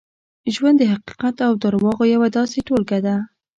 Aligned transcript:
ژوند 0.53 0.77
د 0.79 0.83
حقیقت 0.93 1.35
او 1.47 1.51
درواغو 1.63 2.05
یوه 2.13 2.27
داسې 2.37 2.59
ټولګه 2.67 2.99
ده. 3.05 3.15